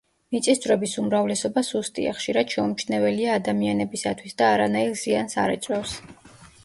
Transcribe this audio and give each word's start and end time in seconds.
მიწისძვრების 0.35 0.93
უმრავლესობა 1.01 1.63
სუსტია, 1.67 2.13
ხშირად 2.21 2.55
შეუმჩნეველია 2.55 3.35
ადამიანებისათვის 3.41 4.39
და 4.41 4.49
არანაირ 4.55 5.01
ზიანს 5.03 5.39
არ 5.47 5.55
იწვევს. 5.59 5.97